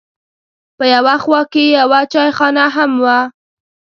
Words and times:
په 0.77 0.83
یوه 0.95 1.15
خوا 1.23 1.41
کې 1.51 1.63
یوه 1.79 1.99
چایخانه 2.13 2.65
هم 2.75 2.91
وه. 3.03 3.19